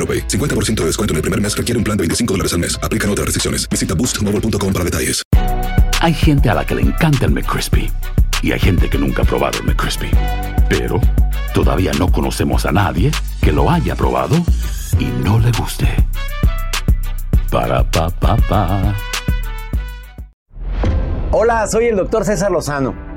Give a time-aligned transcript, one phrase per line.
[0.00, 0.26] AroPay.
[0.26, 2.78] 50% de descuento en el primer mes requiere un plan de 25 dólares al mes.
[2.82, 3.68] Aplican otras restricciones.
[3.68, 5.22] Visita boostmobile.com para detalles.
[6.00, 7.90] Hay gente a la que le encanta el McCrispy
[8.42, 10.10] y hay gente que nunca ha probado el McCrispy.
[10.70, 10.98] Pero
[11.52, 13.10] todavía no conocemos a nadie
[13.42, 14.36] que lo haya probado
[14.98, 15.86] y no le guste.
[17.50, 18.94] Para pa pa pa.
[21.32, 23.09] Hola, soy el doctor César Lozano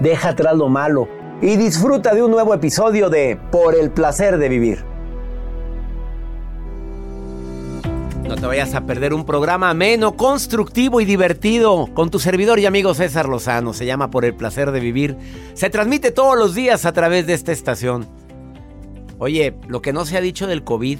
[0.00, 1.08] deja atrás lo malo
[1.40, 4.84] y disfruta de un nuevo episodio de Por el placer de vivir.
[8.26, 12.66] No te vayas a perder un programa ameno, constructivo y divertido con tu servidor y
[12.66, 13.72] amigo César Lozano.
[13.72, 15.16] Se llama Por el placer de vivir.
[15.54, 18.08] Se transmite todos los días a través de esta estación.
[19.18, 20.98] Oye, lo que no se ha dicho del COVID,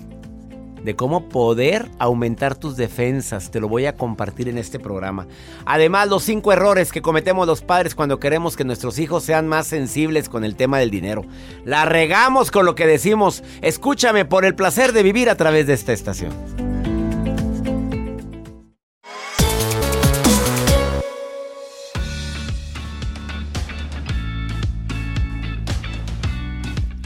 [0.82, 5.26] de cómo poder aumentar tus defensas, te lo voy a compartir en este programa.
[5.64, 9.66] Además, los cinco errores que cometemos los padres cuando queremos que nuestros hijos sean más
[9.66, 11.24] sensibles con el tema del dinero.
[11.64, 13.42] La regamos con lo que decimos.
[13.62, 16.32] Escúchame por el placer de vivir a través de esta estación.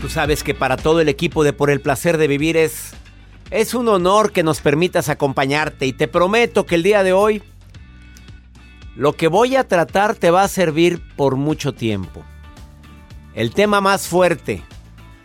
[0.01, 2.95] Tú sabes que para todo el equipo de Por el placer de vivir es
[3.51, 7.43] es un honor que nos permitas acompañarte y te prometo que el día de hoy
[8.97, 12.23] lo que voy a tratar te va a servir por mucho tiempo.
[13.35, 14.63] El tema más fuerte,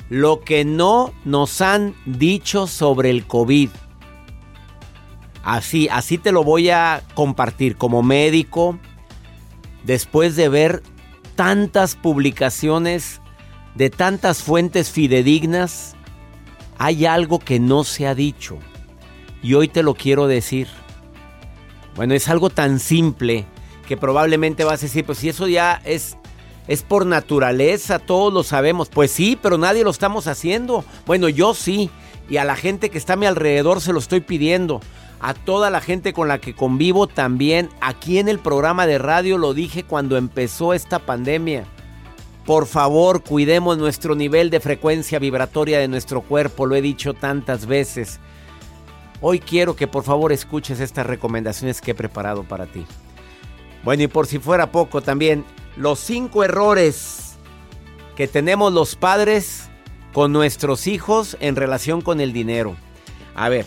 [0.09, 3.69] lo que no nos han dicho sobre el COVID.
[5.43, 8.79] Así, así te lo voy a compartir como médico
[9.83, 10.81] después de ver
[11.35, 13.21] tantas publicaciones
[13.75, 15.94] de tantas fuentes fidedignas,
[16.77, 18.57] hay algo que no se ha dicho.
[19.41, 20.67] Y hoy te lo quiero decir.
[21.95, 23.45] Bueno, es algo tan simple
[23.87, 26.17] que probablemente vas a decir, pues si eso ya es,
[26.67, 28.89] es por naturaleza, todos lo sabemos.
[28.89, 30.83] Pues sí, pero nadie lo estamos haciendo.
[31.05, 31.89] Bueno, yo sí.
[32.29, 34.81] Y a la gente que está a mi alrededor se lo estoy pidiendo.
[35.21, 37.69] A toda la gente con la que convivo también.
[37.81, 41.65] Aquí en el programa de radio lo dije cuando empezó esta pandemia.
[42.45, 47.65] Por favor, cuidemos nuestro nivel de frecuencia vibratoria de nuestro cuerpo, lo he dicho tantas
[47.65, 48.19] veces.
[49.19, 52.85] Hoy quiero que por favor escuches estas recomendaciones que he preparado para ti.
[53.83, 55.43] Bueno, y por si fuera poco también,
[55.75, 57.35] los cinco errores
[58.15, 59.69] que tenemos los padres
[60.13, 62.75] con nuestros hijos en relación con el dinero.
[63.33, 63.65] A ver,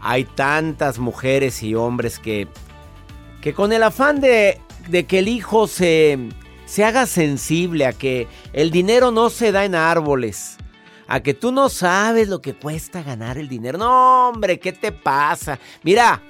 [0.00, 2.48] hay tantas mujeres y hombres que,
[3.40, 6.18] que con el afán de, de que el hijo se,
[6.68, 10.58] se haga sensible a que el dinero no se da en árboles,
[11.06, 13.78] a que tú no sabes lo que cuesta ganar el dinero.
[13.78, 15.58] No, hombre, ¿qué te pasa?
[15.82, 16.22] Mira,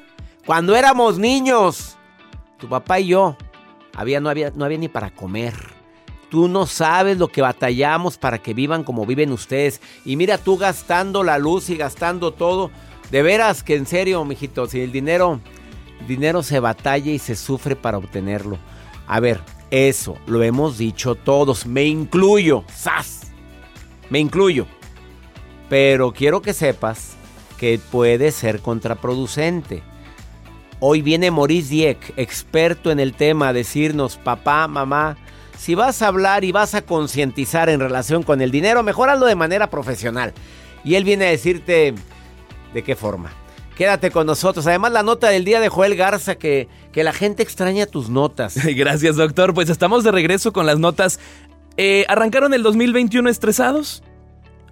[0.46, 1.96] cuando éramos niños,
[2.56, 3.36] tu papá y yo,
[3.96, 5.54] había, no, había, no había ni para comer.
[6.30, 9.80] Tú no sabes lo que batallamos para que vivan como viven ustedes.
[10.04, 12.70] Y mira tú gastando la luz y gastando todo.
[13.10, 15.40] De veras que en serio, mijito, si el dinero
[16.06, 18.58] dinero se batalla y se sufre para obtenerlo.
[19.08, 23.32] A ver, eso lo hemos dicho todos, me incluyo, ¡zas!
[24.10, 24.66] Me incluyo.
[25.68, 27.16] Pero quiero que sepas
[27.58, 29.82] que puede ser contraproducente.
[30.80, 35.16] Hoy viene Maurice Dieck, experto en el tema, a decirnos, papá, mamá,
[35.58, 39.34] si vas a hablar y vas a concientizar en relación con el dinero, mejoralo de
[39.34, 40.32] manera profesional.
[40.84, 41.94] Y él viene a decirte
[42.72, 43.32] de qué forma.
[43.78, 44.66] Quédate con nosotros.
[44.66, 48.58] Además, la nota del día de Joel Garza, que, que la gente extraña tus notas.
[48.76, 49.54] Gracias, doctor.
[49.54, 51.20] Pues estamos de regreso con las notas.
[51.76, 54.02] Eh, ¿Arrancaron el 2021 estresados?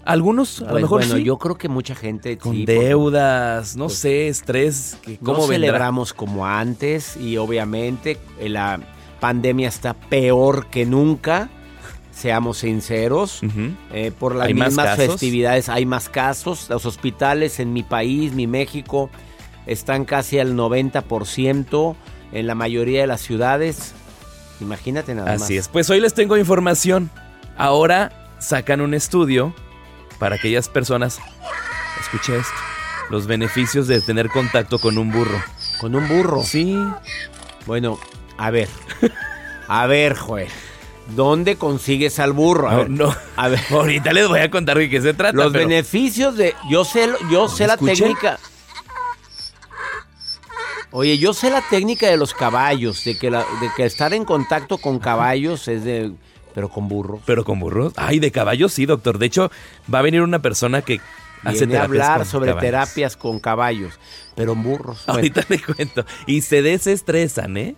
[0.04, 1.24] Algunos, a lo Pues mejor bueno, sí.
[1.24, 4.98] yo creo que mucha gente Con sí, porque deudas, no pues, sé, estrés.
[5.02, 8.80] que- ¿Cómo celebramos como antes y obviamente eh, la
[9.20, 11.48] pandemia está peor que nunca.
[12.16, 13.42] Seamos sinceros.
[13.42, 13.74] Ujú.
[13.92, 16.70] Eh, por las ¿Hay más mismas festividades hay más casos.
[16.70, 19.10] Los hospitales en mi país, mi México,
[19.66, 21.94] están casi al 90%
[22.32, 23.92] en la mayoría de las ciudades.
[24.60, 25.42] Imagínate nada más.
[25.42, 25.68] Así es.
[25.68, 27.10] Pues hoy les tengo información.
[27.58, 29.54] Ahora sacan un estudio
[30.18, 31.20] para aquellas personas.
[32.00, 32.54] Escuche esto.
[33.10, 35.38] Los beneficios de tener contacto con un burro.
[35.82, 36.42] Con un burro.
[36.42, 36.78] Sí.
[37.66, 37.98] Bueno,
[38.38, 38.70] a ver.
[39.68, 40.48] A ver, Joel.
[41.14, 42.68] ¿Dónde consigues al burro?
[42.68, 42.90] A ver.
[42.90, 43.14] no.
[43.36, 43.60] A ver.
[43.70, 45.36] Ahorita les voy a contar de qué se trata.
[45.36, 46.54] Los pero- beneficios de.
[46.68, 48.38] Yo sé, yo sé la técnica.
[50.90, 54.24] Oye, yo sé la técnica de los caballos, de que, la- de que estar en
[54.24, 56.12] contacto con caballos es de.
[56.54, 57.20] Pero con burros.
[57.26, 57.92] Pero con burros.
[57.96, 59.18] Ay, de caballos sí, doctor.
[59.18, 59.50] De hecho,
[59.92, 61.00] va a venir una persona que
[61.44, 62.62] hace Viene a hablar sobre caballos.
[62.62, 63.92] terapias con caballos,
[64.34, 65.02] pero burros.
[65.06, 66.06] Bueno, Ahorita le cuento.
[66.26, 67.76] Y se desestresan, ¿eh?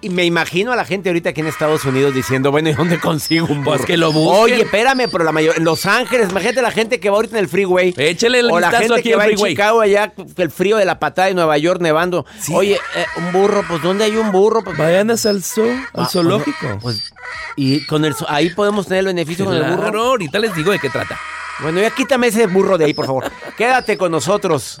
[0.00, 3.00] Y me imagino a la gente ahorita aquí en Estados Unidos diciendo, bueno, ¿y dónde
[3.00, 3.76] consigo un burro?
[3.78, 4.42] Pues que lo busquen.
[4.54, 7.44] Oye, espérame, pero la mayor en Los Ángeles, imagínate la gente que va ahorita en
[7.44, 7.94] el freeway.
[7.96, 9.52] Échele el o la gente aquí que va en freeway.
[9.52, 12.26] Chicago allá, el frío de la patada de Nueva York nevando.
[12.38, 12.52] Sí.
[12.54, 14.62] Oye, eh, un burro, pues ¿dónde hay un burro?
[14.62, 16.78] Pues, Vayan al zoo, al Ah, zoológico.
[16.80, 17.12] Pues,
[17.56, 19.82] y con el ahí podemos tener el beneficio con el burro.
[19.82, 21.18] Claro, ahorita les digo de qué trata.
[21.60, 23.30] Bueno, ya quítame ese burro de ahí, por favor.
[23.56, 24.80] Quédate con nosotros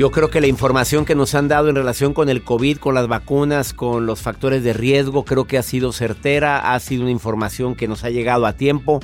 [0.00, 2.94] Yo creo que la información que nos han dado en relación con el COVID, con
[2.94, 7.10] las vacunas, con los factores de riesgo, creo que ha sido certera, ha sido una
[7.10, 9.00] información que nos ha llegado a tiempo.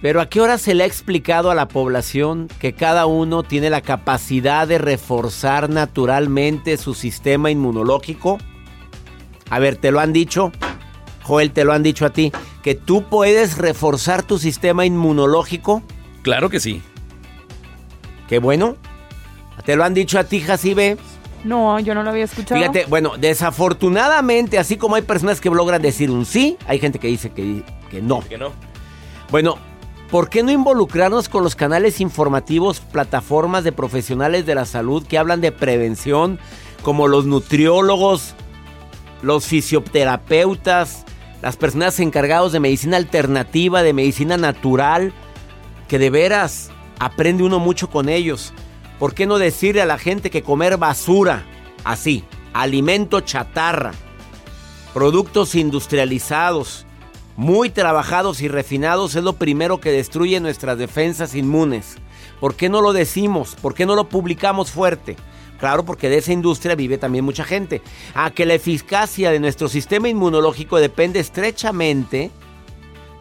[0.00, 3.68] Pero ¿a qué hora se le ha explicado a la población que cada uno tiene
[3.68, 8.38] la capacidad de reforzar naturalmente su sistema inmunológico?
[9.50, 10.50] A ver, ¿te lo han dicho?
[11.24, 12.32] Joel, ¿te lo han dicho a ti?
[12.62, 15.82] ¿Que tú puedes reforzar tu sistema inmunológico?
[16.22, 16.80] Claro que sí.
[18.26, 18.78] Qué bueno.
[19.64, 20.96] ¿Te lo han dicho a ti, Jacibe?
[21.44, 22.60] No, yo no lo había escuchado.
[22.60, 27.08] Fíjate, bueno, desafortunadamente, así como hay personas que logran decir un sí, hay gente que
[27.08, 28.20] dice que, que no.
[28.20, 28.52] Que no.
[29.30, 29.56] Bueno,
[30.10, 35.18] ¿por qué no involucrarnos con los canales informativos, plataformas de profesionales de la salud que
[35.18, 36.38] hablan de prevención,
[36.82, 38.34] como los nutriólogos,
[39.22, 41.04] los fisioterapeutas,
[41.42, 45.12] las personas encargadas de medicina alternativa, de medicina natural,
[45.88, 48.52] que de veras aprende uno mucho con ellos.
[49.00, 51.46] ¿Por qué no decirle a la gente que comer basura,
[51.84, 53.92] así, alimento chatarra,
[54.92, 56.84] productos industrializados,
[57.34, 61.96] muy trabajados y refinados es lo primero que destruye nuestras defensas inmunes?
[62.40, 63.56] ¿Por qué no lo decimos?
[63.56, 65.16] ¿Por qué no lo publicamos fuerte?
[65.58, 67.80] Claro, porque de esa industria vive también mucha gente.
[68.12, 72.30] A que la eficacia de nuestro sistema inmunológico depende estrechamente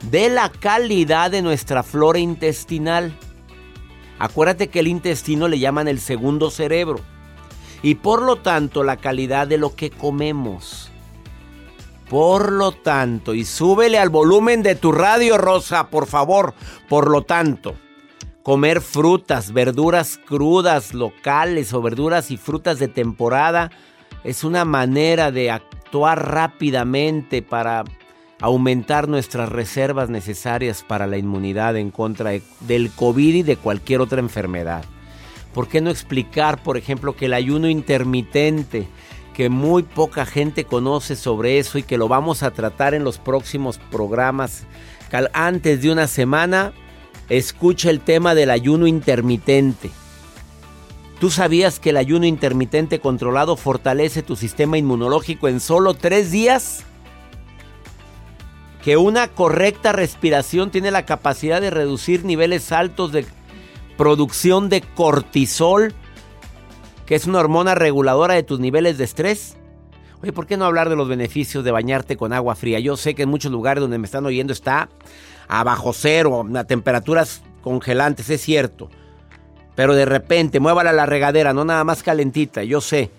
[0.10, 3.18] de la calidad de nuestra flora intestinal.
[4.20, 7.00] Acuérdate que el intestino le llaman el segundo cerebro.
[7.82, 10.92] Y por lo tanto, la calidad de lo que comemos.
[12.10, 16.54] Por lo tanto, y súbele al volumen de tu radio, Rosa, por favor.
[16.90, 17.76] Por lo tanto.
[18.44, 23.70] Comer frutas, verduras crudas, locales o verduras y frutas de temporada
[24.24, 27.84] es una manera de actuar rápidamente para
[28.42, 32.32] aumentar nuestras reservas necesarias para la inmunidad en contra
[32.62, 34.86] del COVID y de cualquier otra enfermedad.
[35.54, 38.88] ¿Por qué no explicar, por ejemplo, que el ayuno intermitente,
[39.34, 43.18] que muy poca gente conoce sobre eso y que lo vamos a tratar en los
[43.18, 44.66] próximos programas,
[45.34, 46.74] antes de una semana
[47.30, 49.90] escucha el tema del ayuno intermitente.
[51.20, 56.86] ¿Tú sabías que el ayuno intermitente controlado fortalece tu sistema inmunológico en solo tres días?
[58.90, 63.24] Que una correcta respiración tiene la capacidad de reducir niveles altos de
[63.98, 65.94] producción de cortisol,
[67.06, 69.58] que es una hormona reguladora de tus niveles de estrés.
[70.24, 72.80] Oye, ¿por qué no hablar de los beneficios de bañarte con agua fría?
[72.80, 74.90] Yo sé que en muchos lugares donde me están oyendo está
[75.48, 78.90] a bajo cero, a temperaturas congelantes, es cierto.
[79.76, 83.12] Pero de repente, muévala a la regadera, no nada más calentita, yo sé.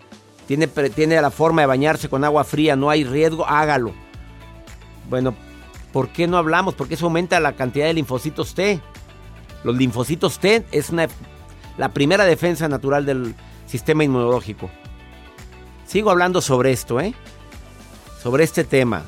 [0.49, 3.93] Tiene, tiene la forma de bañarse con agua fría, no hay riesgo, hágalo.
[5.09, 5.33] Bueno,
[5.93, 6.75] ¿por qué no hablamos?
[6.75, 8.81] Porque eso aumenta la cantidad de linfocitos T.
[9.65, 13.35] Los linfocitos T es la primera defensa natural del
[13.67, 14.71] sistema inmunológico.
[15.87, 17.15] Sigo hablando sobre esto, ¿eh?
[18.23, 19.05] Sobre este tema.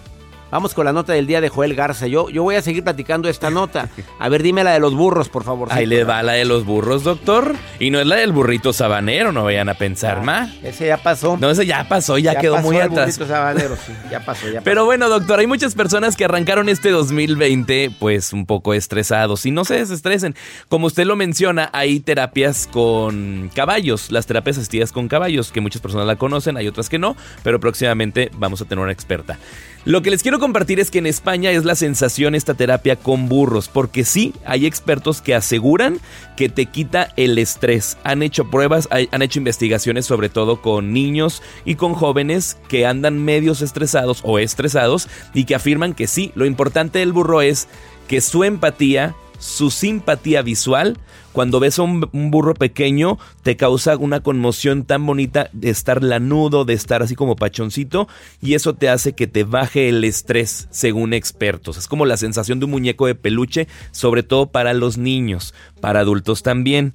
[0.53, 2.07] Vamos con la nota del día de Joel Garza.
[2.07, 3.89] Yo, yo voy a seguir platicando esta nota.
[4.19, 5.69] A ver, dime la de los burros, por favor.
[5.71, 7.57] Ahí le va la de los burros, doctor.
[7.81, 10.51] Y no es la del burrito sabanero, no vayan a pensar ah, más.
[10.63, 11.39] Ese ya pasó.
[11.41, 13.17] No, ese ya pasó, ya, quedó muy el atrás.
[13.17, 14.65] burrito sabanero, sí, ya pasó, ya pasó.
[14.65, 19.47] Pero bueno, doctor, hay muchas personas que arrancaron este 2020 pues un poco estresados.
[19.47, 20.35] Y no se desestresen.
[20.69, 25.81] Como usted lo menciona, hay terapias con caballos, las terapias asistidas con caballos, que muchas
[25.81, 29.39] personas la conocen, hay otras que no, pero próximamente vamos a tener una experta.
[29.85, 33.29] Lo que les quiero compartir es que en España es la sensación esta terapia con
[33.29, 35.99] burros, porque sí, hay expertos que aseguran
[36.37, 37.99] que te quita el estrés.
[38.05, 43.25] Han hecho pruebas, han hecho investigaciones sobre todo con niños y con jóvenes que andan
[43.25, 47.67] medios estresados o estresados y que afirman que sí, lo importante del burro es
[48.07, 50.97] que su empatía, su simpatía visual
[51.33, 56.65] cuando ves a un, burro pequeño, te causa una conmoción tan bonita de estar lanudo,
[56.65, 58.07] de estar así como pachoncito,
[58.41, 61.79] y eso te hace que te baje el estrés, según expertos.
[61.79, 66.01] Es como la sensación de un muñeco de peluche, sobre todo para los niños, para
[66.01, 66.93] adultos también.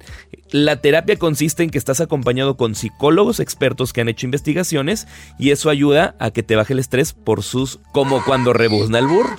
[0.50, 5.06] La terapia consiste en que estás acompañado con psicólogos expertos que han hecho investigaciones
[5.38, 9.06] y eso ayuda a que te baje el estrés por sus como cuando rebuzna el
[9.06, 9.36] burro.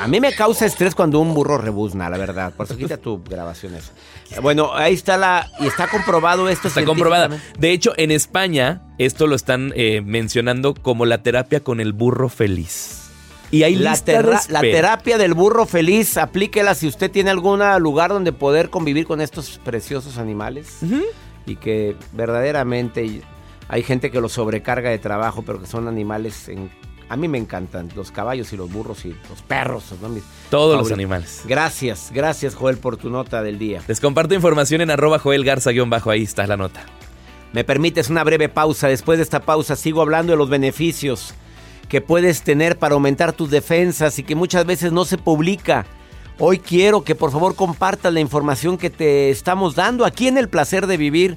[0.00, 2.52] A mí me causa estrés cuando un burro rebuzna, la verdad.
[2.54, 3.92] Por eso quita tu grabación eso.
[4.40, 5.50] Bueno, ahí está la.
[5.60, 6.68] Y está comprobado esto.
[6.68, 7.28] Está comprobada.
[7.58, 12.28] De hecho, en España, esto lo están eh, mencionando como la terapia con el burro
[12.28, 13.01] feliz.
[13.52, 13.96] Y hay la,
[14.48, 19.20] la terapia del burro feliz, aplíquela si usted tiene algún lugar donde poder convivir con
[19.20, 20.78] estos preciosos animales.
[21.46, 23.22] Y que verdaderamente
[23.68, 26.70] hay gente que los sobrecarga de trabajo, pero que son animales en
[27.12, 29.92] a mí me encantan los caballos y los burros y los perros.
[30.48, 31.42] Todos los animales.
[31.44, 33.82] Gracias, gracias Joel por tu nota del día.
[33.86, 36.86] Les comparto información en arroba Joel Garza-bajo, ahí está la nota.
[37.52, 38.88] Me permites una breve pausa.
[38.88, 41.34] Después de esta pausa sigo hablando de los beneficios
[41.92, 45.84] que puedes tener para aumentar tus defensas y que muchas veces no se publica.
[46.38, 50.48] Hoy quiero que por favor compartas la información que te estamos dando aquí en el
[50.48, 51.36] placer de vivir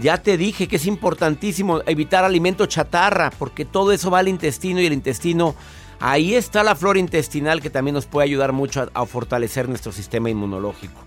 [0.00, 4.80] ya te dije que es importantísimo evitar alimento chatarra, porque todo eso va al intestino
[4.80, 5.54] y el intestino,
[6.00, 10.28] ahí está la flora intestinal que también nos puede ayudar mucho a, fortalecer nuestro sistema
[10.28, 11.00] inmunológico.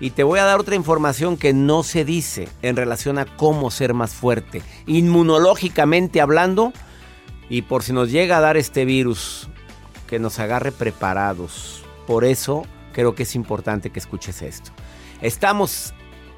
[0.00, 3.70] Y te voy a dar otra información que no se dice en relación a cómo
[3.70, 6.74] ser más fuerte, inmunológicamente hablando,
[7.48, 9.48] y por si nos llega a dar este virus,
[10.06, 11.82] que nos agarre preparados.
[12.06, 14.70] Por eso creo que es importante que escuches esto.
[15.20, 15.94] Estamos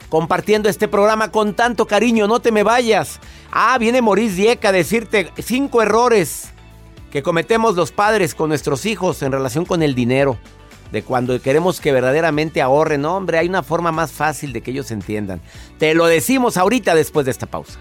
[0.08, 2.26] compartiendo este programa con tanto cariño.
[2.26, 3.20] No te me vayas.
[3.50, 6.52] Ah, viene Maurice Dieca a decirte cinco errores
[7.10, 10.38] que cometemos los padres con nuestros hijos en relación con el dinero.
[10.92, 13.02] De cuando queremos que verdaderamente ahorren.
[13.02, 15.40] No, hombre, hay una forma más fácil de que ellos entiendan.
[15.78, 17.80] Te lo decimos ahorita después de esta pausa.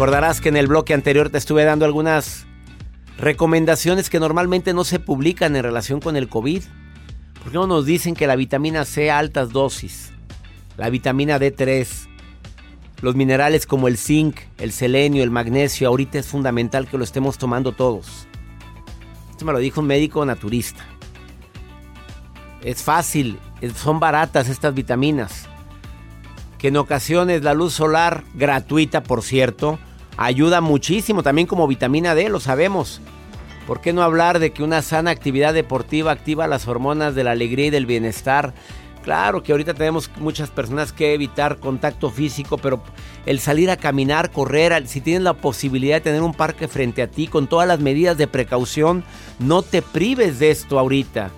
[0.00, 2.46] Recordarás que en el bloque anterior te estuve dando algunas
[3.18, 6.62] recomendaciones que normalmente no se publican en relación con el COVID.
[7.42, 10.12] ¿Por qué no nos dicen que la vitamina C a altas dosis,
[10.78, 11.86] la vitamina D3,
[13.02, 17.36] los minerales como el zinc, el selenio, el magnesio, ahorita es fundamental que lo estemos
[17.36, 18.26] tomando todos?
[19.32, 20.82] Esto me lo dijo un médico naturista.
[22.62, 23.38] Es fácil,
[23.76, 25.46] son baratas estas vitaminas
[26.56, 29.78] que en ocasiones la luz solar, gratuita por cierto,
[30.20, 33.00] ayuda muchísimo, también como vitamina D, lo sabemos.
[33.66, 37.30] ¿Por qué no hablar de que una sana actividad deportiva activa las hormonas de la
[37.30, 38.52] alegría y del bienestar?
[39.02, 42.82] Claro que ahorita tenemos muchas personas que evitar contacto físico, pero
[43.24, 47.10] el salir a caminar, correr, si tienes la posibilidad de tener un parque frente a
[47.10, 49.04] ti con todas las medidas de precaución,
[49.38, 51.30] no te prives de esto ahorita.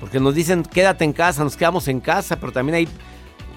[0.00, 2.88] Porque nos dicen quédate en casa, nos quedamos en casa, pero también hay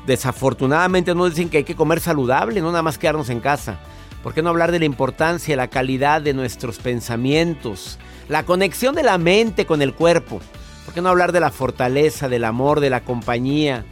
[0.06, 3.80] Desafortunadamente nos dicen que hay que comer saludable, no nada más quedarnos en casa.
[4.24, 9.04] ¿Por qué no hablar de la importancia, la calidad de nuestros pensamientos, la conexión de
[9.04, 10.42] la mente con el cuerpo?
[10.84, 13.86] ¿Por qué no hablar de la fortaleza, del amor, de la compañía,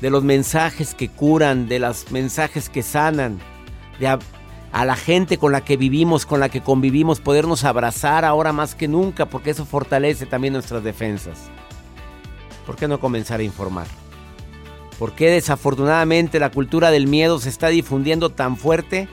[0.00, 3.40] de los mensajes que curan, de los mensajes que sanan,
[3.98, 8.52] de a la gente con la que vivimos, con la que convivimos, podernos abrazar ahora
[8.52, 11.38] más que nunca, porque eso fortalece también nuestras defensas?
[12.66, 13.86] ¿Por qué no comenzar a informar?
[14.98, 19.08] ¿Por qué desafortunadamente la cultura del miedo se está difundiendo tan fuerte?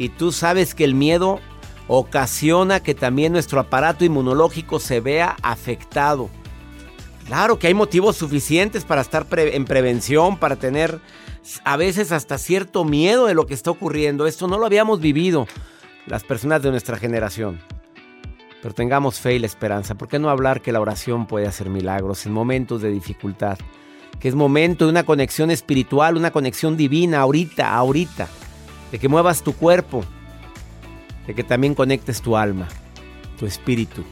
[0.00, 1.40] Y tú sabes que el miedo
[1.86, 6.30] ocasiona que también nuestro aparato inmunológico se vea afectado.
[7.26, 11.00] Claro que hay motivos suficientes para estar en prevención, para tener
[11.64, 14.26] a veces hasta cierto miedo de lo que está ocurriendo.
[14.26, 15.46] Esto no lo habíamos vivido
[16.06, 17.60] las personas de nuestra generación.
[18.62, 19.96] Pero tengamos fe y la esperanza.
[19.96, 23.58] ¿Por qué no hablar que la oración puede hacer milagros en momentos de dificultad?
[24.18, 28.28] que es momento de una conexión espiritual, una conexión divina, ahorita, ahorita,
[28.90, 30.04] de que muevas tu cuerpo,
[31.26, 32.68] de que también conectes tu alma,
[33.38, 34.04] tu espíritu.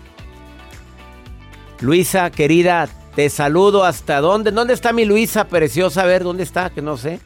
[1.81, 4.51] Luisa, querida, te saludo hasta dónde.
[4.51, 6.03] ¿Dónde está mi Luisa preciosa?
[6.03, 6.71] A ver, ¿dónde está?
[6.71, 7.21] Que no sé.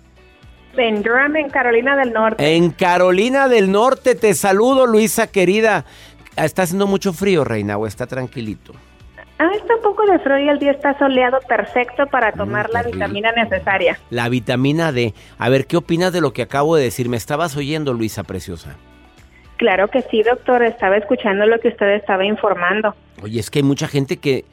[0.76, 2.56] En Durham, en Carolina del Norte.
[2.56, 5.84] En Carolina del Norte, te saludo, Luisa, querida.
[6.36, 8.72] ¿Está haciendo mucho frío, reina, o está tranquilito?
[9.44, 12.84] Ah, está un poco de frío y el día está soleado perfecto para tomar la
[12.84, 13.98] vitamina necesaria.
[14.08, 15.14] La vitamina D.
[15.36, 17.08] A ver, ¿qué opinas de lo que acabo de decir?
[17.08, 18.76] ¿Me estabas oyendo, Luisa Preciosa?
[19.56, 20.62] Claro que sí, doctor.
[20.62, 22.94] Estaba escuchando lo que usted estaba informando.
[23.20, 24.44] Oye, es que hay mucha gente que,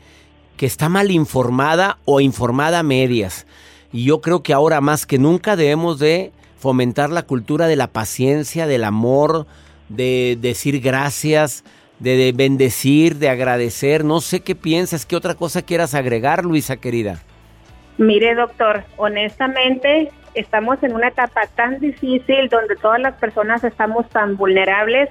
[0.57, 3.45] que está mal informada o informada a medias.
[3.91, 7.89] Y yo creo que ahora más que nunca debemos de fomentar la cultura de la
[7.89, 9.45] paciencia, del amor,
[9.87, 11.63] de decir gracias,
[11.99, 14.03] de, de bendecir, de agradecer.
[14.03, 17.19] No sé qué piensas, qué otra cosa quieras agregar, Luisa querida.
[17.97, 24.37] Mire, doctor, honestamente estamos en una etapa tan difícil donde todas las personas estamos tan
[24.37, 25.09] vulnerables,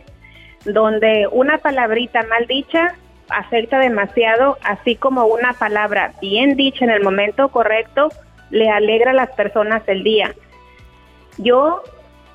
[0.65, 2.95] donde una palabrita mal dicha
[3.29, 8.09] afecta demasiado, así como una palabra bien dicha en el momento correcto
[8.51, 10.35] le alegra a las personas el día.
[11.37, 11.83] Yo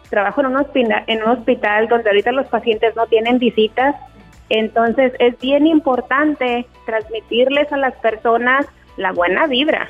[0.09, 3.95] trabajo en un hospital, en un hospital donde ahorita los pacientes no tienen visitas,
[4.49, 8.65] entonces es bien importante transmitirles a las personas
[8.97, 9.89] la buena vibra.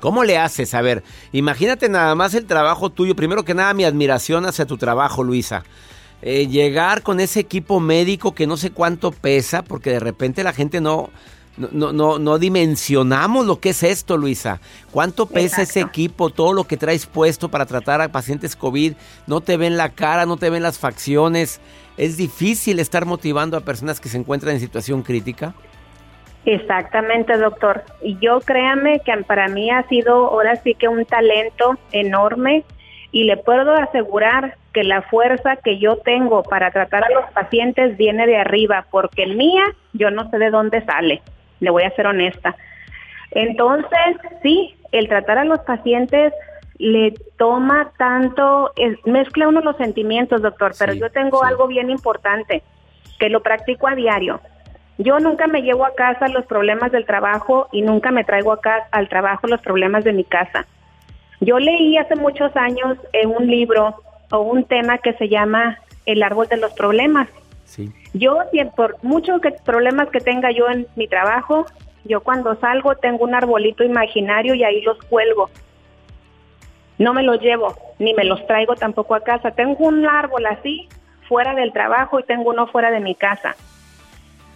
[0.00, 0.74] ¿Cómo le haces?
[0.74, 3.16] A ver, imagínate nada más el trabajo tuyo.
[3.16, 5.64] Primero que nada, mi admiración hacia tu trabajo, Luisa.
[6.22, 10.52] Eh, llegar con ese equipo médico que no sé cuánto pesa, porque de repente la
[10.52, 11.10] gente no,
[11.58, 14.60] no, no, no dimensionamos lo que es esto, Luisa.
[14.92, 16.30] ¿Cuánto pesa ese equipo?
[16.30, 18.94] Todo lo que traes puesto para tratar a pacientes COVID.
[19.26, 21.60] No te ven la cara, no te ven las facciones.
[21.96, 25.54] Es difícil estar motivando a personas que se encuentran en situación crítica.
[26.44, 27.82] Exactamente, doctor.
[28.02, 32.64] Y yo créame que para mí ha sido ahora sí que un talento enorme
[33.10, 37.96] y le puedo asegurar que la fuerza que yo tengo para tratar a los pacientes
[37.96, 41.22] viene de arriba, porque el mía yo no sé de dónde sale,
[41.60, 42.56] le voy a ser honesta.
[43.30, 46.32] Entonces, sí, el tratar a los pacientes
[46.78, 48.72] le toma tanto,
[49.04, 52.62] mezcla uno los sentimientos, doctor, pero yo tengo algo bien importante,
[53.18, 54.40] que lo practico a diario.
[54.96, 58.88] Yo nunca me llevo a casa los problemas del trabajo y nunca me traigo acá
[58.90, 60.66] al trabajo los problemas de mi casa.
[61.40, 63.94] Yo leí hace muchos años en un libro
[64.30, 67.28] o un tema que se llama El árbol de los problemas.
[68.14, 68.38] Yo,
[68.76, 71.66] por muchos que, problemas que tenga yo en mi trabajo,
[72.04, 75.50] yo cuando salgo tengo un arbolito imaginario y ahí los cuelgo.
[76.98, 79.50] No me los llevo, ni me los traigo tampoco a casa.
[79.52, 80.88] Tengo un árbol así
[81.28, 83.54] fuera del trabajo y tengo uno fuera de mi casa.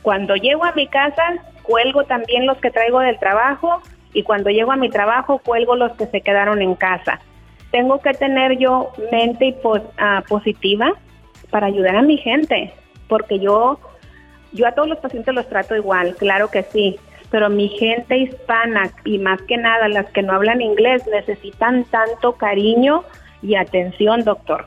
[0.03, 1.23] Cuando llego a mi casa,
[1.63, 5.93] cuelgo también los que traigo del trabajo y cuando llego a mi trabajo, cuelgo los
[5.93, 7.21] que se quedaron en casa.
[7.71, 9.57] Tengo que tener yo mente
[9.99, 10.93] ah, positiva
[11.51, 12.73] para ayudar a mi gente,
[13.13, 13.79] porque yo,
[14.53, 16.99] yo a todos los pacientes los trato igual, claro que sí,
[17.31, 22.33] pero mi gente hispana y más que nada las que no hablan inglés necesitan tanto
[22.37, 23.05] cariño
[23.43, 24.67] y atención, doctor.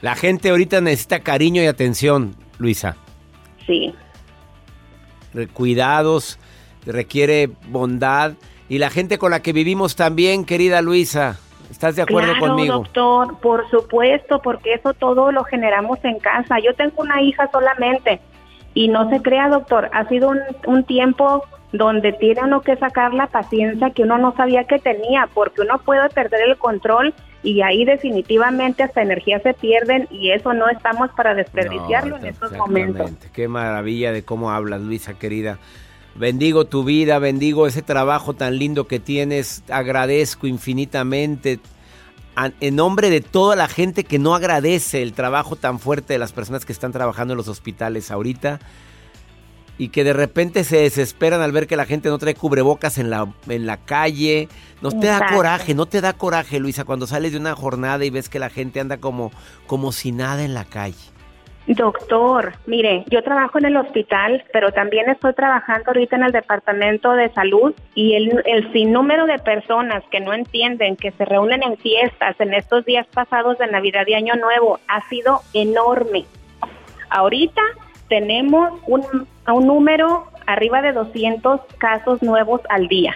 [0.00, 2.96] La gente ahorita necesita cariño y atención, Luisa.
[3.68, 3.94] Sí
[5.52, 6.40] cuidados,
[6.84, 8.32] requiere bondad.
[8.68, 11.38] Y la gente con la que vivimos también, querida Luisa.
[11.70, 12.74] ¿Estás de acuerdo claro, conmigo?
[12.74, 16.58] doctor, por supuesto, porque eso todo lo generamos en casa.
[16.58, 18.20] Yo tengo una hija solamente
[18.74, 23.14] y no se crea, doctor, ha sido un, un tiempo donde tiene uno que sacar
[23.14, 27.62] la paciencia que uno no sabía que tenía, porque uno puede perder el control y
[27.62, 33.12] ahí definitivamente hasta energías se pierden y eso no estamos para desperdiciarlo en estos momentos.
[33.32, 35.58] Qué maravilla de cómo hablas, Luisa querida.
[36.20, 41.60] Bendigo tu vida, bendigo ese trabajo tan lindo que tienes, agradezco infinitamente
[42.60, 46.32] en nombre de toda la gente que no agradece el trabajo tan fuerte de las
[46.32, 48.60] personas que están trabajando en los hospitales ahorita
[49.78, 53.08] y que de repente se desesperan al ver que la gente no trae cubrebocas en
[53.08, 54.50] la, en la calle.
[54.82, 58.10] No te da coraje, no te da coraje, Luisa, cuando sales de una jornada y
[58.10, 59.32] ves que la gente anda como,
[59.66, 60.98] como si nada en la calle.
[61.74, 67.12] Doctor, mire, yo trabajo en el hospital, pero también estoy trabajando ahorita en el departamento
[67.12, 71.76] de salud y el, el sinnúmero de personas que no entienden, que se reúnen en
[71.76, 76.24] fiestas en estos días pasados de Navidad y Año Nuevo ha sido enorme.
[77.08, 77.62] Ahorita
[78.08, 83.14] tenemos un, un número arriba de 200 casos nuevos al día.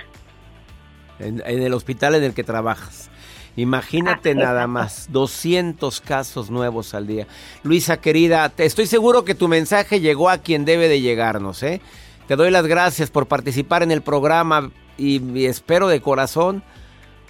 [1.19, 3.11] En, el hospital en el que trabajas.
[3.57, 7.27] Imagínate nada más, 200 casos nuevos al día.
[7.63, 11.81] Luisa querida, te estoy seguro que tu mensaje llegó a quien debe de llegarnos, ¿eh?
[12.27, 16.63] Te doy las gracias por participar en el programa y espero de corazón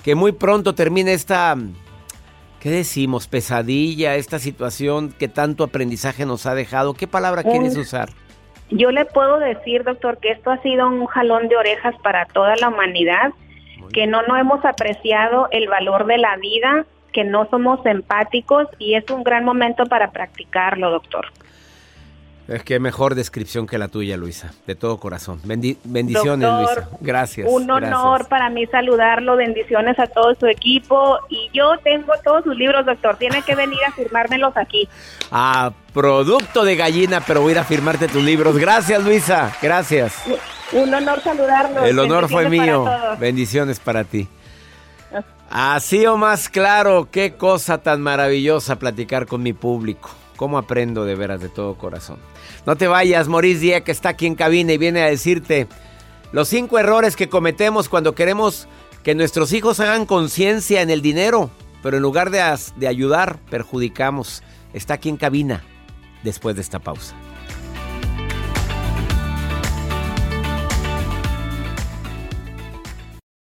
[0.03, 1.57] que muy pronto termine esta
[2.65, 3.29] ¿Qué decimos?
[3.29, 6.95] Pesadilla, esta situación que tanto aprendizaje nos ha dejado.
[6.95, 8.09] ¿Qué palabra quieres usar?
[8.71, 12.57] Yo le puedo decir, doctor, que esto ha sido un jalón de orejas para toda
[12.57, 13.35] la humanidad,
[13.93, 18.95] que no, no hemos apreciado el valor de la vida, que no somos empáticos y
[18.95, 21.27] es un gran momento para practicar,lo doctor.
[22.47, 25.41] Es que mejor descripción que la tuya, Luisa, de todo corazón.
[25.45, 26.91] bendiciones, Luisa.
[27.01, 27.49] Gracias.
[27.51, 29.37] Un honor para mí saludarlo.
[29.37, 31.19] Bendiciones a todo su equipo.
[31.31, 33.17] Y yo tengo todos sus libros, doctor.
[33.17, 34.89] Tiene que venir a firmármelos aquí.
[35.37, 38.57] Ah, producto de gallina, pero voy a ir a firmarte tus libros.
[38.57, 39.53] Gracias, Luisa.
[39.61, 40.23] Gracias.
[40.73, 41.85] Un honor saludarlo.
[41.85, 42.85] El honor fue mío.
[43.19, 44.29] Bendiciones para ti.
[45.51, 50.11] Así o más claro, qué cosa tan maravillosa platicar con mi público.
[50.37, 52.19] Cómo aprendo de veras de todo corazón.
[52.67, 55.69] No te vayas, Maurice Dieck está aquí en cabina y viene a decirte
[56.33, 58.67] los cinco errores que cometemos cuando queremos
[59.05, 61.51] que nuestros hijos hagan conciencia en el dinero,
[61.83, 62.43] pero en lugar de,
[62.75, 64.43] de ayudar, perjudicamos.
[64.73, 65.63] Está aquí en cabina
[66.25, 67.15] después de esta pausa.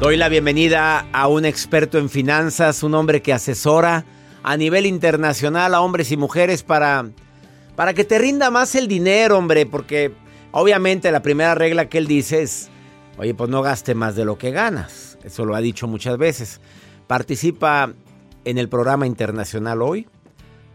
[0.00, 4.04] Doy la bienvenida a un experto en finanzas, un hombre que asesora
[4.44, 7.10] a nivel internacional a hombres y mujeres para,
[7.74, 10.12] para que te rinda más el dinero, hombre, porque
[10.52, 12.70] obviamente la primera regla que él dice es,
[13.16, 15.18] oye, pues no gaste más de lo que ganas.
[15.24, 16.60] Eso lo ha dicho muchas veces.
[17.08, 17.92] Participa
[18.44, 20.06] en el programa internacional hoy,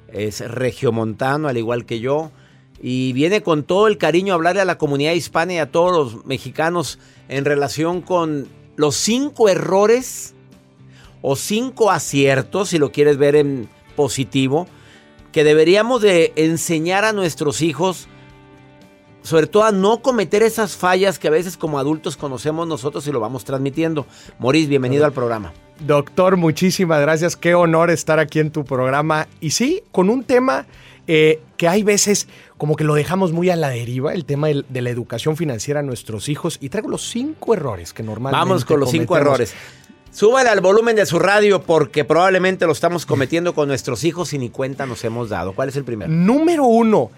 [0.10, 2.34] es regiomontano, al igual que yo,
[2.82, 6.14] y viene con todo el cariño a hablarle a la comunidad hispana y a todos
[6.14, 10.34] los mexicanos en relación con los cinco errores
[11.22, 14.68] o cinco aciertos, si lo quieres ver en positivo,
[15.32, 18.08] que deberíamos de enseñar a nuestros hijos,
[19.22, 23.12] sobre todo a no cometer esas fallas que a veces como adultos conocemos nosotros y
[23.12, 24.06] lo vamos transmitiendo.
[24.38, 25.54] Moris, bienvenido al programa.
[25.80, 27.36] Doctor, muchísimas gracias.
[27.36, 29.28] Qué honor estar aquí en tu programa.
[29.40, 30.66] Y sí, con un tema
[31.08, 32.28] eh, que hay veces
[32.63, 35.82] como que lo dejamos muy a la deriva, el tema de, de la educación financiera
[35.82, 36.60] a nuestros hijos.
[36.62, 39.54] Y traigo los cinco errores que normalmente Vamos con los cinco errores.
[40.12, 44.38] Súbale al volumen de su radio porque probablemente lo estamos cometiendo con nuestros hijos y
[44.38, 45.52] ni cuenta nos hemos dado.
[45.52, 46.10] ¿Cuál es el primero?
[46.10, 47.12] Número uno,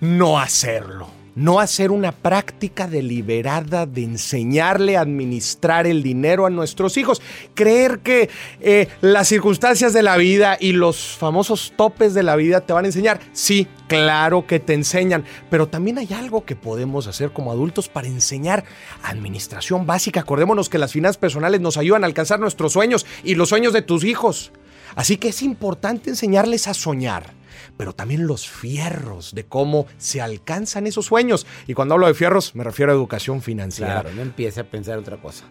[0.00, 1.08] no hacerlo.
[1.34, 7.22] No hacer una práctica deliberada de enseñarle a administrar el dinero a nuestros hijos.
[7.54, 12.60] Creer que eh, las circunstancias de la vida y los famosos topes de la vida
[12.60, 13.20] te van a enseñar.
[13.32, 15.24] Sí, claro que te enseñan.
[15.50, 18.64] Pero también hay algo que podemos hacer como adultos para enseñar
[19.02, 20.20] administración básica.
[20.20, 23.82] Acordémonos que las finanzas personales nos ayudan a alcanzar nuestros sueños y los sueños de
[23.82, 24.52] tus hijos.
[24.96, 27.32] Así que es importante enseñarles a soñar,
[27.76, 31.46] pero también los fierros de cómo se alcanzan esos sueños.
[31.66, 34.00] Y cuando hablo de fierros, me refiero a educación financiera.
[34.00, 35.44] Claro, no empiece a pensar otra cosa.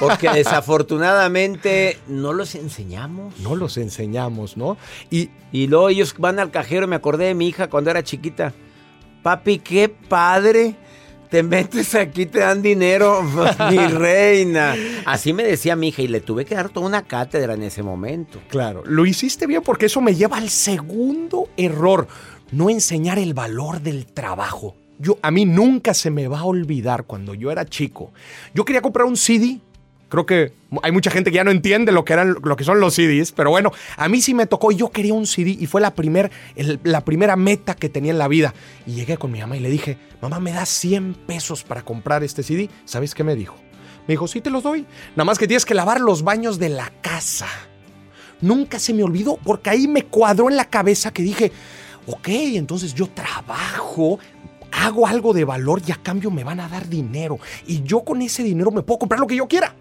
[0.00, 3.38] Porque desafortunadamente no los enseñamos.
[3.40, 4.76] No los enseñamos, ¿no?
[5.10, 8.52] Y, Y luego ellos van al cajero, me acordé de mi hija cuando era chiquita.
[9.22, 10.74] Papi, qué padre.
[11.32, 13.22] Te metes aquí, te dan dinero,
[13.70, 14.74] mi reina.
[15.06, 17.82] Así me decía mi hija y le tuve que dar toda una cátedra en ese
[17.82, 18.38] momento.
[18.48, 22.06] claro, lo hiciste bien porque eso me lleva al segundo error,
[22.50, 24.76] no enseñar el valor del trabajo.
[24.98, 28.12] Yo, a mí nunca se me va a olvidar cuando yo era chico.
[28.52, 29.58] Yo quería comprar un CD.
[30.12, 32.80] Creo que hay mucha gente que ya no entiende lo que, eran, lo que son
[32.80, 35.80] los CDs, pero bueno, a mí sí me tocó yo quería un CD y fue
[35.80, 36.30] la, primer,
[36.82, 38.52] la primera meta que tenía en la vida.
[38.86, 42.22] Y llegué con mi mamá y le dije, mamá, ¿me das 100 pesos para comprar
[42.22, 42.68] este CD?
[42.84, 43.56] ¿Sabes qué me dijo?
[44.06, 44.84] Me dijo, sí te los doy.
[45.16, 47.48] Nada más que tienes que lavar los baños de la casa.
[48.42, 51.52] Nunca se me olvidó porque ahí me cuadró en la cabeza que dije,
[52.06, 54.18] ok, entonces yo trabajo
[54.72, 57.38] hago algo de valor y a cambio me van a dar dinero.
[57.66, 59.74] Y yo con ese dinero me puedo comprar lo que yo quiera.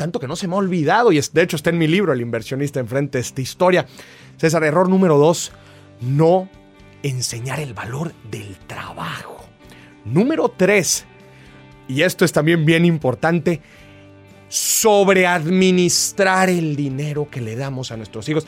[0.00, 2.22] Tanto que no se me ha olvidado, y de hecho está en mi libro, El
[2.22, 3.84] inversionista enfrente de esta historia.
[4.38, 5.52] César, error número dos,
[6.00, 6.48] no
[7.02, 9.44] enseñar el valor del trabajo.
[10.06, 11.04] Número tres,
[11.86, 13.60] y esto es también bien importante,
[14.48, 18.46] sobreadministrar el dinero que le damos a nuestros hijos.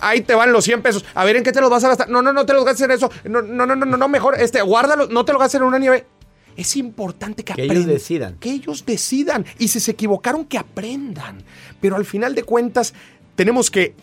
[0.00, 1.04] Ahí te van los 100 pesos.
[1.16, 2.10] A ver, ¿en qué te los vas a gastar?
[2.10, 3.10] No, no, no te los gastes en eso.
[3.24, 6.06] No, no, no, no, no, mejor, este, guárdalo, no te lo gastes en una nieve.
[6.56, 8.36] Es importante que, que ellos decidan.
[8.38, 9.44] Que ellos decidan.
[9.58, 11.42] Y si se equivocaron, que aprendan.
[11.80, 12.94] Pero al final de cuentas,
[13.34, 13.94] tenemos que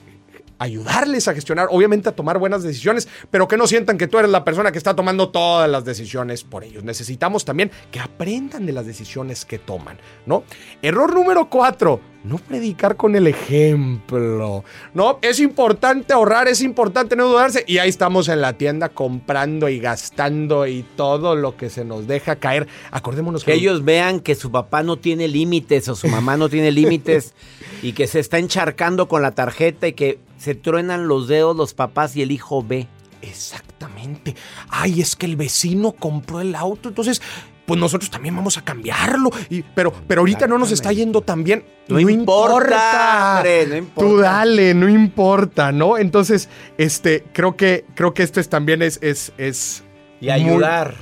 [0.59, 4.29] ayudarles a gestionar, obviamente a tomar buenas decisiones, pero que no sientan que tú eres
[4.29, 6.83] la persona que está tomando todas las decisiones por ellos.
[6.83, 10.43] Necesitamos también que aprendan de las decisiones que toman, ¿no?
[10.81, 14.63] Error número cuatro, no predicar con el ejemplo.
[14.93, 17.63] No, es importante ahorrar, es importante no dudarse.
[17.67, 22.07] Y ahí estamos en la tienda comprando y gastando y todo lo que se nos
[22.07, 22.67] deja caer.
[22.91, 26.49] Acordémonos que, que ellos vean que su papá no tiene límites o su mamá no
[26.49, 27.33] tiene límites
[27.81, 31.73] y que se está encharcando con la tarjeta y que se truenan los dedos los
[31.73, 32.87] papás y el hijo ve.
[33.21, 34.35] Exactamente.
[34.69, 37.21] Ay, es que el vecino compró el auto, entonces
[37.69, 39.29] pues nosotros también vamos a cambiarlo.
[39.47, 41.63] Y, pero, pero ahorita no nos está yendo tan bien.
[41.87, 44.09] No, importa, no importa.
[44.09, 45.99] Tú dale, no importa, ¿no?
[45.99, 49.83] Entonces, este, creo que, creo que esto es, también es, es, es
[50.19, 50.95] y ayudar.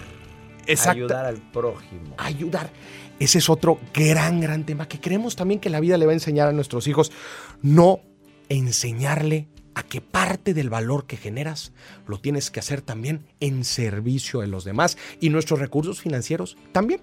[0.66, 1.06] Exacto.
[1.06, 2.16] Ayudar al prójimo.
[2.18, 2.70] Ayudar.
[3.18, 6.16] Ese es otro gran, gran tema que creemos también que la vida le va a
[6.16, 7.14] enseñar a nuestros hijos.
[7.62, 8.02] No
[8.50, 9.48] enseñarle
[9.78, 11.72] a que parte del valor que generas
[12.08, 17.00] lo tienes que hacer también en servicio de los demás y nuestros recursos financieros también.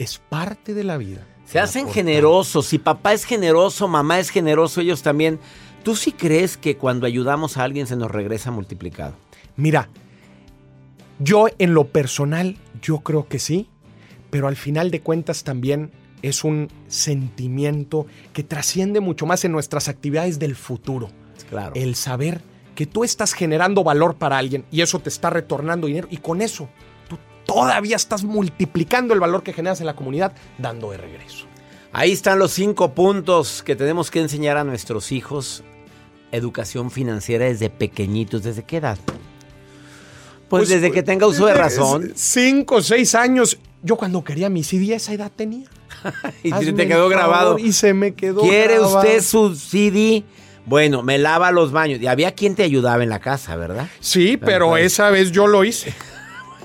[0.00, 1.24] Es parte de la vida.
[1.44, 2.66] Se hacen generosos.
[2.66, 5.38] Si papá es generoso, mamá es generoso, ellos también.
[5.84, 9.14] ¿Tú sí crees que cuando ayudamos a alguien se nos regresa multiplicado?
[9.54, 9.88] Mira,
[11.20, 13.68] yo en lo personal, yo creo que sí,
[14.28, 19.86] pero al final de cuentas también es un sentimiento que trasciende mucho más en nuestras
[19.86, 21.10] actividades del futuro.
[21.48, 21.72] Claro.
[21.74, 22.40] El saber
[22.74, 26.40] que tú estás generando valor para alguien y eso te está retornando dinero y con
[26.40, 26.68] eso
[27.08, 31.46] tú todavía estás multiplicando el valor que generas en la comunidad dando de regreso.
[31.92, 35.62] Ahí están los cinco puntos que tenemos que enseñar a nuestros hijos.
[36.30, 38.42] Educación financiera desde pequeñitos.
[38.42, 38.98] ¿Desde qué edad?
[40.48, 42.12] Pues, desde que tenga uso de razón.
[42.14, 43.58] Cinco o seis años.
[43.82, 45.66] Yo cuando quería mi CD, esa edad tenía.
[46.42, 47.58] y se te quedó grabado.
[47.58, 48.98] Y se me quedó ¿Quiere grabado.
[48.98, 50.24] usted su CD?
[50.66, 52.00] Bueno, me lava los baños.
[52.00, 53.88] Y había quien te ayudaba en la casa, ¿verdad?
[54.00, 55.94] Sí, pero esa vez yo lo hice.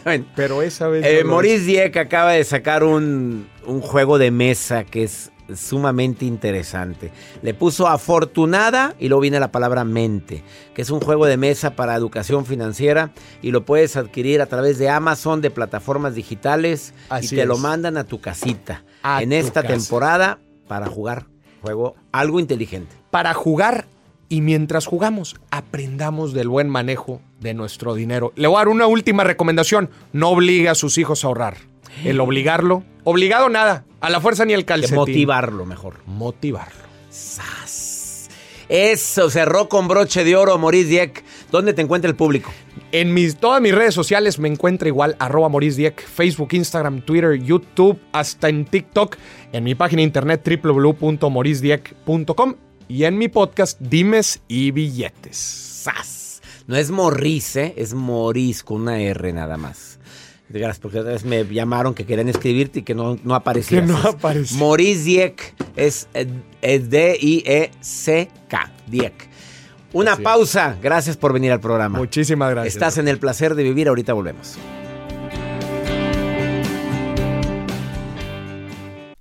[0.04, 1.04] Bueno, Pero esa vez.
[1.06, 5.32] eh, yo lo Maurice Dieck acaba de sacar un, un juego de mesa que es
[5.54, 7.12] sumamente interesante.
[7.42, 11.76] Le puso afortunada y luego viene la palabra mente, que es un juego de mesa
[11.76, 17.36] para educación financiera y lo puedes adquirir a través de Amazon, de plataformas digitales Así
[17.36, 19.74] y te lo mandan a tu casita A en tu esta casa.
[19.74, 21.26] temporada para jugar
[21.68, 22.96] juego algo inteligente.
[23.12, 23.86] para jugar
[24.30, 28.34] y mientras jugamos aprendamos del buen manejo de nuestro dinero.
[28.36, 29.90] Le voy a dar una última recomendación.
[30.12, 31.58] No obligue a sus hijos a ahorrar.
[32.04, 34.96] El obligarlo, obligado nada, a la fuerza ni el calcetín.
[34.96, 35.96] motivarlo mejor.
[36.06, 36.84] Motivarlo.
[37.10, 38.30] ¡Sas!
[38.70, 41.24] Eso, cerró con broche de oro, Maurice Dieck.
[41.52, 42.52] ¿Dónde te encuentra el público?
[42.94, 47.34] En mis, todas mis redes sociales me encuentra igual, arroba Maurice Dieck, Facebook, Instagram, Twitter,
[47.34, 49.18] YouTube, hasta en TikTok,
[49.52, 52.56] en mi página de internet www.mauricedieck.com
[52.88, 55.36] y en mi podcast Dimes y Billetes.
[55.36, 56.42] ¡Sas!
[56.66, 57.74] No es Morris, ¿eh?
[57.76, 60.00] Es Moris con una R nada más.
[60.50, 63.82] Gracias, porque otra vez me llamaron que querían escribirte y que no, no aparecía.
[63.82, 64.58] Que no aparecía.
[64.58, 66.26] Maurice Dieck es, eh,
[66.62, 68.72] es D-I-E-C-K.
[68.88, 69.27] Dieck.
[69.94, 70.24] Una Así es.
[70.26, 70.76] pausa.
[70.82, 71.98] Gracias por venir al programa.
[71.98, 72.76] Muchísimas gracias.
[72.76, 73.88] Estás en el placer de vivir.
[73.88, 74.58] Ahorita volvemos.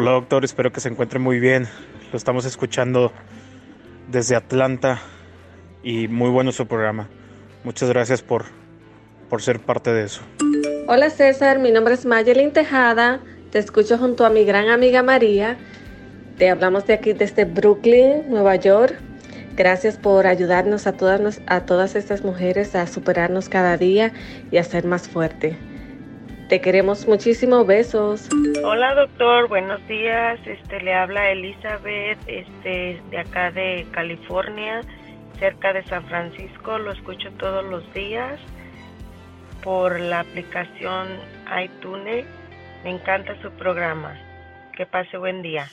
[0.00, 1.68] Hola doctor, espero que se encuentre muy bien.
[2.10, 3.12] Lo estamos escuchando
[4.10, 5.02] desde Atlanta
[5.82, 7.10] y muy bueno su programa.
[7.64, 8.46] Muchas gracias por,
[9.28, 10.22] por ser parte de eso.
[10.86, 13.20] Hola César, mi nombre es Mayelin Tejada.
[13.50, 15.58] Te escucho junto a mi gran amiga María.
[16.38, 18.98] Te hablamos de aquí desde Brooklyn, Nueva York.
[19.54, 24.14] Gracias por ayudarnos a todas, a todas estas mujeres a superarnos cada día
[24.50, 25.58] y a ser más fuerte.
[26.50, 27.64] Te queremos muchísimo.
[27.64, 28.28] Besos.
[28.64, 30.40] Hola doctor, buenos días.
[30.44, 34.80] Este le habla Elizabeth, este de acá de California,
[35.38, 36.76] cerca de San Francisco.
[36.76, 38.40] Lo escucho todos los días
[39.62, 41.06] por la aplicación
[41.62, 42.26] iTunes.
[42.82, 44.18] Me encanta su programa.
[44.76, 45.70] Que pase buen día.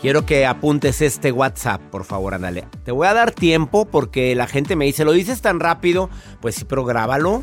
[0.00, 2.66] Quiero que apuntes este WhatsApp, por favor, ándale.
[2.84, 6.08] Te voy a dar tiempo porque la gente me dice, ¿lo dices tan rápido?
[6.40, 7.42] Pues sí, pero grábalo.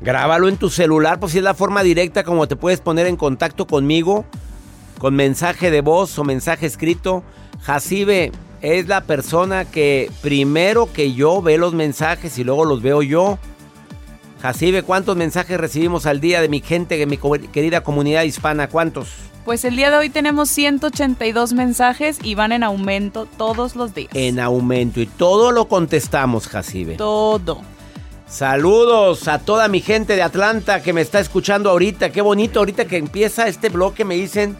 [0.00, 3.14] Grábalo en tu celular, pues si es la forma directa como te puedes poner en
[3.16, 4.24] contacto conmigo,
[4.98, 7.22] con mensaje de voz o mensaje escrito.
[7.60, 8.32] Jacibe
[8.62, 13.38] es la persona que primero que yo ve los mensajes y luego los veo yo.
[14.40, 17.16] Jacibe, ¿cuántos mensajes recibimos al día de mi gente, de mi
[17.52, 18.68] querida comunidad hispana?
[18.68, 19.31] ¿Cuántos?
[19.44, 24.10] Pues el día de hoy tenemos 182 mensajes y van en aumento todos los días.
[24.14, 26.94] En aumento y todo lo contestamos, Jacibe.
[26.94, 27.60] Todo.
[28.28, 32.12] Saludos a toda mi gente de Atlanta que me está escuchando ahorita.
[32.12, 34.56] Qué bonito ahorita que empieza este bloque me dicen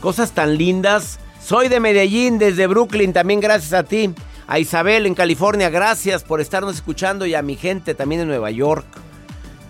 [0.00, 1.18] cosas tan lindas.
[1.42, 4.14] Soy de Medellín, desde Brooklyn, también gracias a ti.
[4.46, 8.50] A Isabel en California, gracias por estarnos escuchando y a mi gente también en Nueva
[8.50, 8.84] York,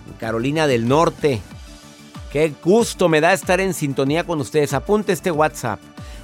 [0.07, 1.41] en Carolina del Norte.
[2.31, 4.73] Qué gusto me da estar en sintonía con ustedes.
[4.73, 5.79] Apunte este WhatsApp.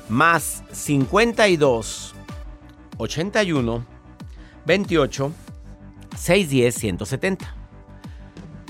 [0.08, 2.16] Más 52
[2.98, 3.86] 81
[4.66, 5.32] 28
[6.16, 7.54] 610 170.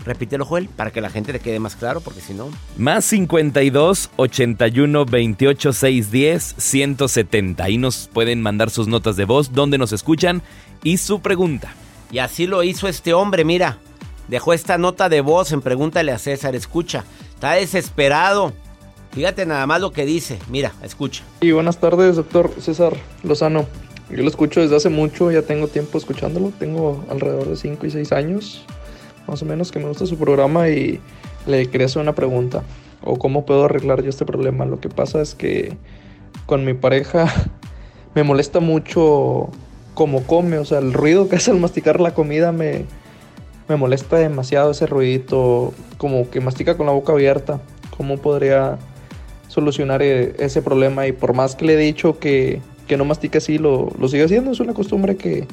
[0.03, 2.49] Repítelo, Joel, para que la gente le quede más claro, porque si no.
[2.77, 7.63] Más 52 81 28 610 170.
[7.63, 10.41] Ahí nos pueden mandar sus notas de voz, donde nos escuchan
[10.83, 11.73] y su pregunta.
[12.11, 13.79] Y así lo hizo este hombre, mira.
[14.27, 16.55] Dejó esta nota de voz en Pregúntale a César.
[16.55, 17.05] Escucha,
[17.37, 18.51] está desesperado.
[19.11, 20.39] Fíjate nada más lo que dice.
[20.49, 21.23] Mira, escucha.
[21.39, 23.67] Y buenas tardes, doctor César Lozano.
[24.09, 26.51] Yo lo escucho desde hace mucho, ya tengo tiempo escuchándolo.
[26.57, 28.65] Tengo alrededor de 5 y 6 años,
[29.27, 30.99] más o menos, que me gusta su programa y
[31.45, 32.63] le quería hacer una pregunta.
[33.03, 34.65] O cómo puedo arreglar yo este problema.
[34.65, 35.77] Lo que pasa es que
[36.47, 37.31] con mi pareja
[38.15, 39.51] me molesta mucho
[39.93, 42.85] cómo come, o sea, el ruido que hace al masticar la comida me,
[43.67, 47.59] me molesta demasiado ese ruidito, como que mastica con la boca abierta.
[47.95, 48.77] ¿Cómo podría
[49.47, 51.07] solucionar eh, ese problema?
[51.07, 54.23] Y por más que le he dicho que, que no mastique así, lo, lo sigue
[54.23, 54.51] haciendo.
[54.51, 55.47] Es una costumbre que,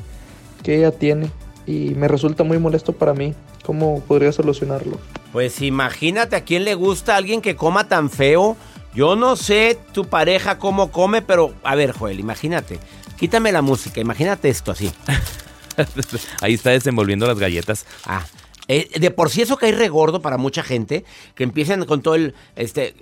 [0.63, 1.31] que ella tiene
[1.67, 3.35] y me resulta muy molesto para mí.
[3.65, 4.99] ¿Cómo podría solucionarlo?
[5.33, 8.57] Pues imagínate a quién le gusta a alguien que coma tan feo.
[8.95, 12.79] Yo no sé tu pareja cómo come, pero a ver, Joel, imagínate.
[13.19, 14.93] Quítame la música, imagínate esto así.
[16.41, 17.85] Ahí está desenvolviendo las galletas.
[18.07, 18.25] Ah,
[18.69, 21.05] eh, de por sí eso que hay regordo para mucha gente,
[21.35, 22.95] que empiezan con todo el, este,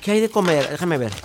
[0.00, 0.68] ¿qué hay de comer?
[0.70, 1.12] Déjame ver.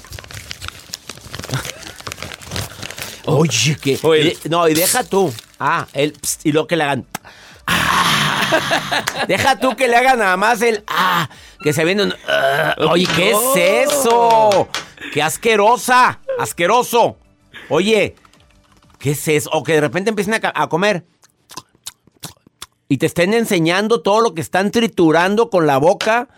[3.25, 4.37] Oye, que, Oye.
[4.43, 5.33] y- no, y deja tú.
[5.59, 7.05] Ah, el, pst, y lo que le hagan.
[7.65, 9.03] Ah.
[9.27, 11.29] deja tú que le hagan nada más el, ah,
[11.61, 12.75] que se vienen, ah.
[12.89, 13.55] oye, ¿qué No.
[13.55, 14.69] es eso?
[15.13, 16.19] ¡Qué asquerosa!
[16.39, 17.17] ¡Asqueroso!
[17.69, 18.15] Oye,
[18.99, 19.49] ¿qué es eso?
[19.53, 21.05] O que de repente empiecen a, comer
[22.89, 26.29] y te estén enseñando todo lo que están triturando con la boca,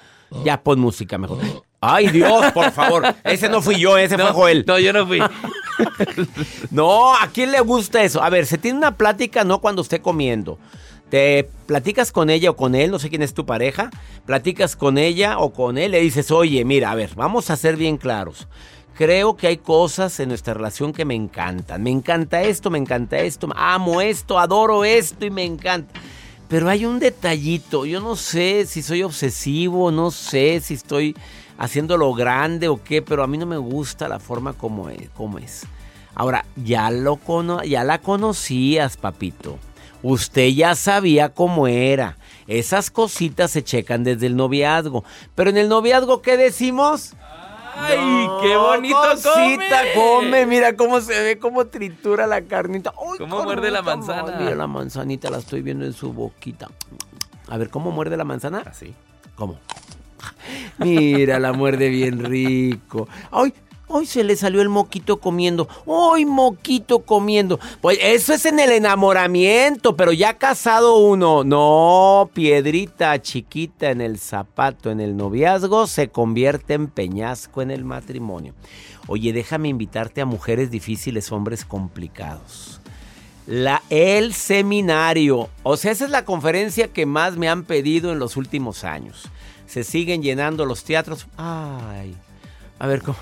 [0.43, 1.39] ya pon música mejor.
[1.81, 3.03] Ay, Dios, por favor.
[3.23, 4.65] Ese no fui yo, ese fue Joel.
[4.67, 5.19] No, yo no fui.
[6.71, 8.21] No, ¿a quién le gusta eso?
[8.21, 10.59] A ver, se tiene una plática no cuando esté comiendo.
[11.09, 13.89] Te platicas con ella o con él, no sé quién es tu pareja,
[14.25, 17.77] platicas con ella o con él, le dices, oye, mira, a ver, vamos a ser
[17.77, 18.47] bien claros.
[18.99, 21.81] Creo que hay cosas en nuestra relación que me encantan.
[21.81, 25.97] Me encanta esto, me encanta esto, amo esto, adoro esto y me encanta.
[26.49, 31.15] Pero hay un detallito, yo no sé si soy obsesivo, no sé si estoy
[31.57, 35.09] haciéndolo grande o qué, pero a mí no me gusta la forma como es.
[35.11, 35.65] Como es.
[36.13, 39.59] Ahora, ya, lo cono ya la conocías, papito.
[40.03, 42.17] Usted ya sabía cómo era.
[42.47, 45.05] Esas cositas se checan desde el noviazgo.
[45.35, 47.13] Pero en el noviazgo, ¿qué decimos?
[47.81, 50.45] ¡Ay, qué bonito cosita come!
[50.45, 52.93] Mira cómo se ve, cómo tritura la carnita.
[53.17, 54.37] ¿Cómo muerde la manzana?
[54.39, 56.67] Mira la manzanita, la estoy viendo en su boquita.
[57.47, 58.63] A ver, ¿cómo muerde la manzana?
[58.65, 58.93] Así.
[59.35, 59.59] ¿Cómo?
[60.77, 63.07] Mira, la muerde bien rico.
[63.31, 63.53] ¡Ay!
[63.91, 65.67] Hoy se le salió el moquito comiendo.
[66.13, 67.59] ¡Ay, moquito comiendo!
[67.81, 71.43] Pues eso es en el enamoramiento, pero ya casado uno.
[71.43, 77.83] No, piedrita chiquita en el zapato, en el noviazgo, se convierte en peñasco en el
[77.83, 78.53] matrimonio.
[79.07, 82.81] Oye, déjame invitarte a mujeres difíciles, hombres complicados.
[83.47, 85.49] La, el seminario.
[85.63, 89.23] O sea, esa es la conferencia que más me han pedido en los últimos años.
[89.65, 91.25] Se siguen llenando los teatros.
[91.37, 92.15] Ay,
[92.77, 93.17] a ver cómo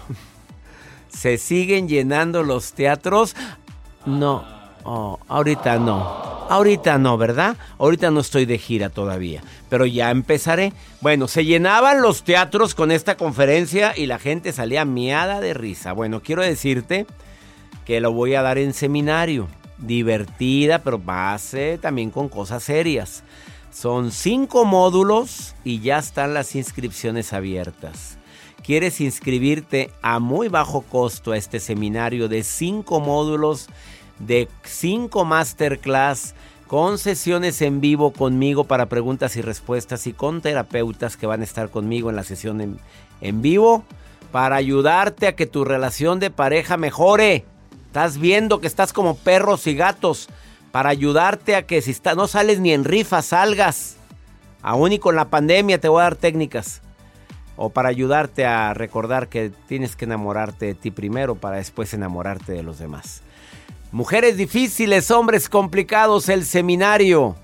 [1.10, 3.36] se siguen llenando los teatros.
[4.06, 4.46] No,
[4.84, 6.28] oh, ahorita no.
[6.50, 7.58] Ahorita no, ¿verdad?
[7.78, 10.72] Ahorita no estoy de gira todavía, pero ya empezaré.
[11.02, 15.92] Bueno, se llenaban los teatros con esta conferencia y la gente salía miada de risa.
[15.92, 17.06] Bueno, quiero decirte
[17.86, 19.50] que lo voy a dar en seminario.
[19.78, 23.24] Divertida, pero base también con cosas serias.
[23.72, 28.17] Son cinco módulos y ya están las inscripciones abiertas.
[28.68, 33.70] ¿Quieres inscribirte a muy bajo costo a este seminario de cinco módulos,
[34.20, 36.36] de cinco masterclass,
[36.68, 41.44] con sesiones en vivo conmigo para preguntas y respuestas y con terapeutas que van a
[41.46, 42.78] estar conmigo en la sesión en,
[43.22, 43.86] en vivo
[44.34, 47.46] para ayudarte a que tu relación de pareja mejore?
[47.86, 50.28] Estás viendo que estás como perros y gatos
[50.74, 53.96] para ayudarte a que si está, no sales ni en rifa, salgas.
[54.62, 56.82] Aún y con la pandemia te voy a dar técnicas
[57.58, 62.54] o para ayudarte a recordar que tienes que enamorarte de ti primero para después enamorarte
[62.54, 63.24] de los demás.
[63.92, 67.36] Mujeres difíciles, hombres complicados, el seminario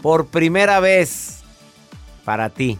[0.00, 1.42] por primera vez
[2.24, 2.78] para ti.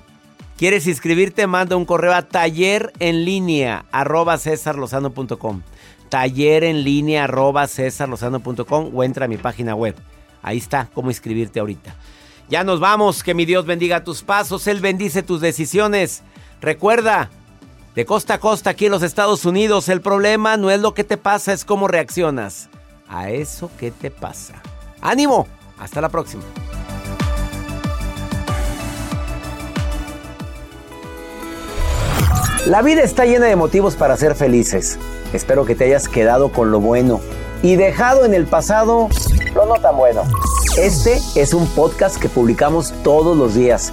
[0.57, 1.47] ¿Quieres inscribirte?
[1.47, 5.63] Manda un correo a taller en línea arroba cesarlozano.com.
[6.09, 9.97] Taller en línea arroba cesarlozano.com o entra a mi página web.
[10.43, 11.97] Ahí está cómo inscribirte ahorita.
[12.49, 16.23] Ya nos vamos, que mi Dios bendiga tus pasos, Él bendice tus decisiones.
[16.63, 17.29] Recuerda,
[17.97, 21.03] de costa a costa aquí en los Estados Unidos, el problema no es lo que
[21.03, 22.69] te pasa, es cómo reaccionas
[23.09, 24.63] a eso que te pasa.
[25.01, 25.49] ¡Ánimo!
[25.81, 26.45] Hasta la próxima.
[32.67, 35.01] La vida está llena de motivos para ser felices.
[35.33, 37.21] Espero que te hayas quedado con lo bueno
[37.65, 39.09] y dejado en el pasado
[39.57, 40.23] lo no tan bueno.
[40.79, 43.93] Este es un podcast que publicamos todos los días,